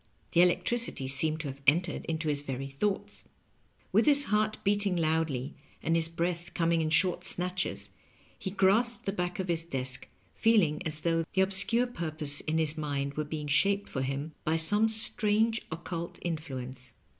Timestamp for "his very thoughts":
2.27-3.25